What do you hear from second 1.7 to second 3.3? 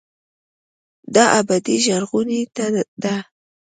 ژغورنې ته ده.